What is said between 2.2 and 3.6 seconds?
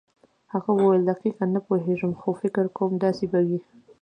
فکر کوم داسې به وي.